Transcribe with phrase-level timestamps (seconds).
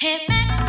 [0.00, 0.59] Hit me.